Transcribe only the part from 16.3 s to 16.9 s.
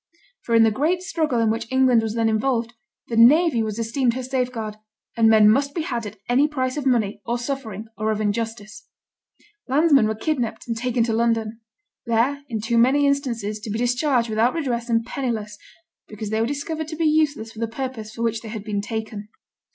they were discovered